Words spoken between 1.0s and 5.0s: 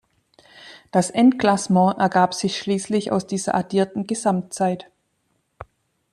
Endklassement ergab sich schließlich aus dieser addierten Gesamtzeit.